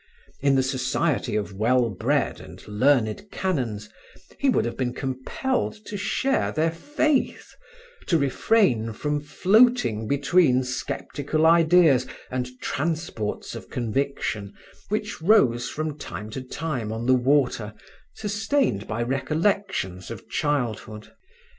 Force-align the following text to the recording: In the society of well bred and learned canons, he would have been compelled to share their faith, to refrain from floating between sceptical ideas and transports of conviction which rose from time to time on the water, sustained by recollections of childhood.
In 0.39 0.55
the 0.55 0.63
society 0.63 1.35
of 1.35 1.53
well 1.53 1.91
bred 1.91 2.39
and 2.39 2.67
learned 2.67 3.29
canons, 3.29 3.87
he 4.39 4.49
would 4.49 4.65
have 4.65 4.75
been 4.75 4.95
compelled 4.95 5.75
to 5.85 5.95
share 5.95 6.51
their 6.51 6.71
faith, 6.71 7.53
to 8.07 8.17
refrain 8.17 8.93
from 8.93 9.21
floating 9.21 10.07
between 10.07 10.63
sceptical 10.63 11.45
ideas 11.45 12.07
and 12.31 12.49
transports 12.61 13.53
of 13.53 13.69
conviction 13.69 14.55
which 14.89 15.21
rose 15.21 15.69
from 15.69 15.99
time 15.99 16.31
to 16.31 16.41
time 16.41 16.91
on 16.91 17.05
the 17.05 17.13
water, 17.13 17.75
sustained 18.15 18.87
by 18.87 19.03
recollections 19.03 20.09
of 20.09 20.27
childhood. 20.27 21.11